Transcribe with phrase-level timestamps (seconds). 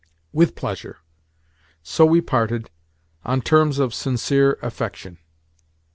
[0.33, 0.97] "With pleasure."
[1.83, 5.19] So we parted—on terms of sincere affection.